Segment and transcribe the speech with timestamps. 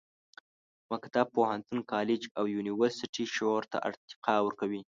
[0.91, 4.81] مکتب، پوهنتون، کالج او یونیورسټي شعور ته ارتقا ورکوي.